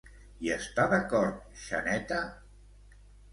Hi 0.45 0.49
està 0.53 0.85
d'acord 0.93 1.43
Xaneta? 1.65 2.19